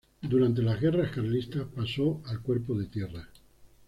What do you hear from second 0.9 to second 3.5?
Carlistas pasó al cuerpo de tierra.